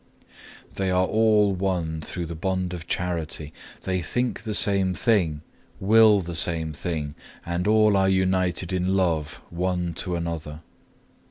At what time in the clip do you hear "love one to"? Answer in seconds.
8.95-10.15